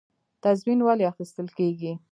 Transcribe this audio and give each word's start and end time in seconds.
تضمین 0.43 0.79
ولې 0.83 1.05
اخیستل 1.11 1.47
کیږي؟ 1.57 1.93